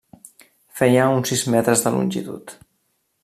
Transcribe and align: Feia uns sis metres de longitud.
Feia 0.79 1.03
uns 1.17 1.33
sis 1.33 1.45
metres 1.57 1.85
de 1.87 1.93
longitud. 1.97 2.57